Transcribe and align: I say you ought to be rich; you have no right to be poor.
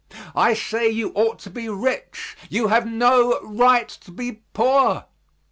I 0.35 0.55
say 0.55 0.89
you 0.89 1.11
ought 1.13 1.37
to 1.41 1.51
be 1.51 1.69
rich; 1.69 2.35
you 2.49 2.69
have 2.69 2.87
no 2.87 3.39
right 3.43 3.87
to 3.87 4.09
be 4.09 4.41
poor. 4.51 5.05